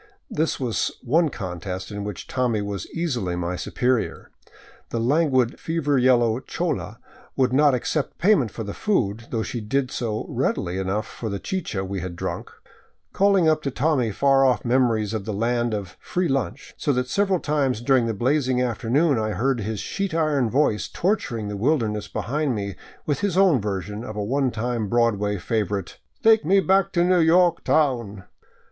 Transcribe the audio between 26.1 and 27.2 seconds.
5take me back to New